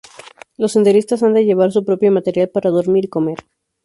Los 0.57 0.71
senderistas 0.71 1.21
han 1.21 1.35
de 1.35 1.45
llevar 1.45 1.71
su 1.71 1.85
propio 1.85 2.11
material 2.11 2.49
para 2.49 2.71
dormir 2.71 3.05
y 3.05 3.09
comer. 3.09 3.37